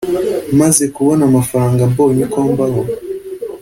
[0.59, 2.81] Maze kubona amafaranga mbonye uko mbaho